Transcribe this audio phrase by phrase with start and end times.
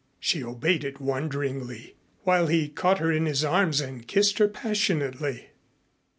[0.19, 5.49] She obeyed it wonderingly while he caught her in his arms and kissed her passionately.